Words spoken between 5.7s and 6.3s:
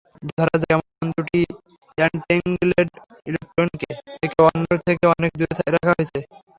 রাখা হয়েছে।